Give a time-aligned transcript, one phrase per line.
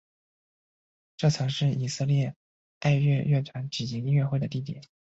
[1.15, 2.33] 这曾是以色列
[2.79, 4.81] 爱乐乐团举行音乐会的地点。